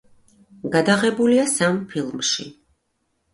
[0.75, 2.49] გადაღებულია სამ ფილმში.